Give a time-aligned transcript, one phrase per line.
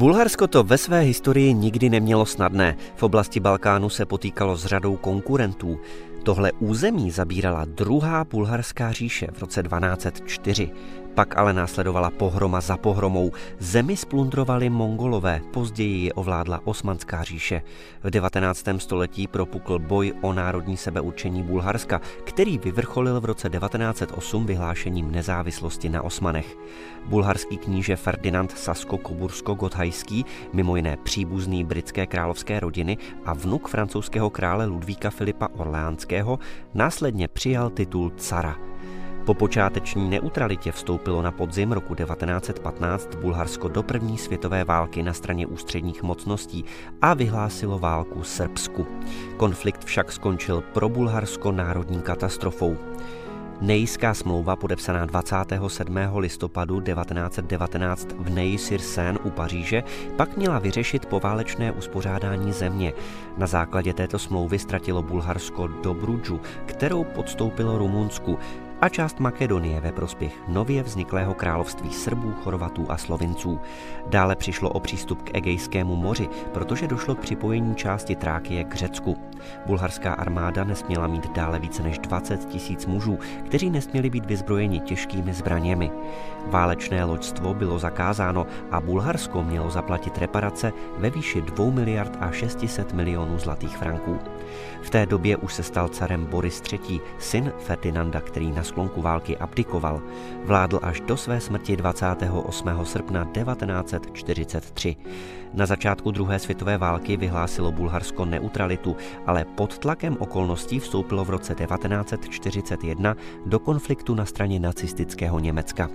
[0.00, 2.76] Bulharsko to ve své historii nikdy nemělo snadné.
[2.96, 5.80] V oblasti Balkánu se potýkalo s řadou konkurentů.
[6.22, 10.70] Tohle území zabírala druhá bulharská říše v roce 1204.
[11.14, 13.32] Pak ale následovala pohroma za pohromou.
[13.58, 17.62] Zemi splundrovali mongolové, později ji ovládla Osmanská říše.
[18.02, 18.64] V 19.
[18.76, 26.02] století propukl boj o národní sebeurčení Bulharska, který vyvrcholil v roce 1908 vyhlášením nezávislosti na
[26.02, 26.56] Osmanech.
[27.06, 35.10] Bulharský kníže Ferdinand Sasko-Kobursko-Gothajský, mimo jiné příbuzný britské královské rodiny a vnuk francouzského krále Ludvíka
[35.10, 36.38] Filipa Orleánského,
[36.74, 38.56] následně přijal titul cara–
[39.30, 45.46] po počáteční neutralitě vstoupilo na podzim roku 1915 Bulharsko do první světové války na straně
[45.46, 46.64] ústředních mocností
[47.02, 48.86] a vyhlásilo válku Srbsku.
[49.36, 52.76] Konflikt však skončil pro Bulharsko národní katastrofou.
[53.60, 55.98] Nejská smlouva podepsaná 27.
[56.16, 59.82] listopadu 1919 v Ney sur Seine u Paříže
[60.16, 62.92] pak měla vyřešit poválečné uspořádání země.
[63.36, 68.38] Na základě této smlouvy ztratilo Bulharsko Dobrudžu, kterou podstoupilo Rumunsku
[68.80, 73.60] a část Makedonie ve prospěch nově vzniklého království Srbů, Chorvatů a Slovinců.
[74.06, 79.16] Dále přišlo o přístup k Egejskému moři, protože došlo k připojení části Trákie k Řecku.
[79.66, 85.34] Bulharská armáda nesměla mít dále více než 20 tisíc mužů, kteří nesměli být vyzbrojeni těžkými
[85.34, 85.90] zbraněmi.
[86.46, 92.92] Válečné loďstvo bylo zakázáno a Bulharsko mělo zaplatit reparace ve výši 2 miliard a 600
[92.92, 94.18] milionů zlatých franků.
[94.82, 99.36] V té době už se stal carem Boris III., syn Ferdinanda, který na sklonku války
[99.36, 100.02] abdikoval.
[100.44, 102.68] Vládl až do své smrti 28.
[102.84, 104.96] srpna 1943.
[105.54, 108.96] Na začátku druhé světové války vyhlásilo Bulharsko neutralitu,
[109.26, 115.90] ale pod tlakem okolností vstoupilo v roce 1941 do konfliktu na straně nacistického Německa.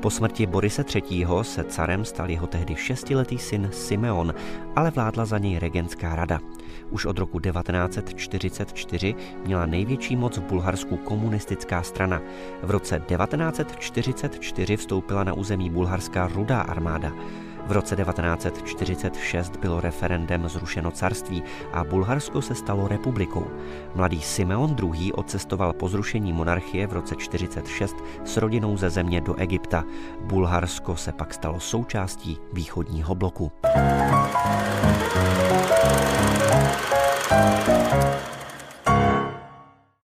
[0.00, 1.26] Po smrti Borise III.
[1.42, 4.34] se carem stal jeho tehdy šestiletý syn Simeon,
[4.76, 6.40] ale vládla za něj regentská rada.
[6.90, 12.20] Už od roku 1944 měla největší moc v Bulharsku komunistická strana.
[12.62, 17.12] V roce 1944 vstoupila na území Bulharska rudá armáda.
[17.66, 23.46] V roce 1946 bylo referendem zrušeno carství a Bulharsko se stalo republikou.
[23.94, 25.12] Mladý Simeon II.
[25.12, 29.84] odcestoval po zrušení monarchie v roce 1946 s rodinou ze země do Egypta.
[30.20, 33.52] Bulharsko se pak stalo součástí východního bloku.